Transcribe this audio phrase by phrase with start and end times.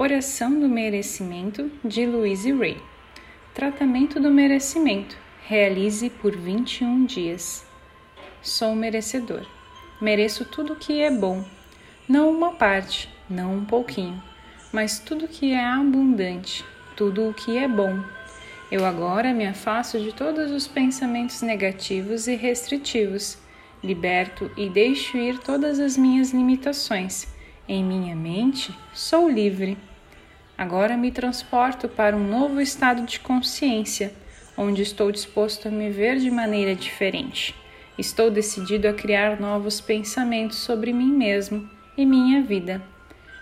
[0.00, 2.80] Oração do Merecimento de Louise Ray.
[3.52, 5.16] Tratamento do merecimento.
[5.44, 7.66] Realize por 21 dias.
[8.40, 9.44] Sou merecedor.
[10.00, 11.44] Mereço tudo o que é bom,
[12.08, 14.22] não uma parte, não um pouquinho,
[14.72, 17.98] mas tudo que é abundante, tudo o que é bom.
[18.70, 23.36] Eu agora me afasto de todos os pensamentos negativos e restritivos,
[23.82, 27.36] liberto e deixo ir todas as minhas limitações.
[27.68, 29.76] Em minha mente, sou livre.
[30.56, 34.10] Agora me transporto para um novo estado de consciência,
[34.56, 37.54] onde estou disposto a me ver de maneira diferente.
[37.98, 42.82] Estou decidido a criar novos pensamentos sobre mim mesmo e minha vida.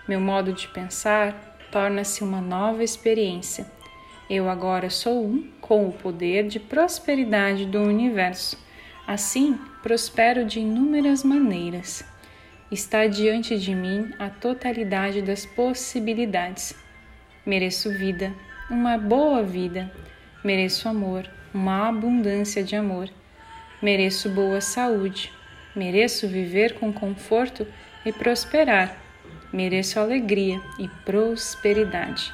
[0.05, 3.65] Meu modo de pensar torna-se uma nova experiência.
[4.29, 8.57] Eu agora sou um com o poder de prosperidade do universo.
[9.07, 12.03] Assim, prospero de inúmeras maneiras.
[12.71, 16.75] Está diante de mim a totalidade das possibilidades
[17.47, 18.33] Mereço vida,
[18.69, 19.89] uma boa vida.
[20.43, 23.09] Mereço amor, uma abundância de amor.
[23.81, 25.31] Mereço boa saúde.
[25.73, 27.65] Mereço viver com conforto
[28.05, 28.97] e prosperar.
[29.53, 32.33] Mereço alegria e prosperidade.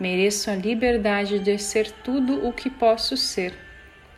[0.00, 3.54] Mereço a liberdade de ser tudo o que posso ser.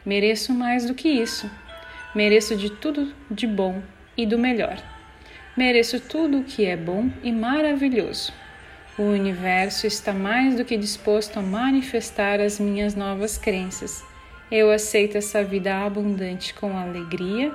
[0.07, 1.51] Mereço mais do que isso.
[2.15, 3.83] Mereço de tudo de bom
[4.17, 4.83] e do melhor.
[5.57, 8.33] Mereço tudo o que é bom e maravilhoso.
[8.99, 14.03] O universo está mais do que disposto a manifestar as minhas novas crenças.
[14.51, 17.53] Eu aceito essa vida abundante com alegria,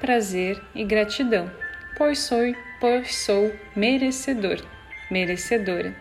[0.00, 1.50] prazer e gratidão,
[1.96, 4.58] pois sou, pois sou merecedor,
[5.10, 5.94] merecedora.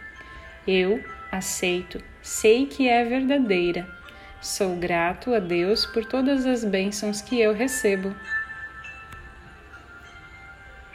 [0.65, 3.85] Eu aceito, sei que é verdadeira.
[4.41, 8.15] Sou grato a Deus por todas as bênçãos que eu recebo.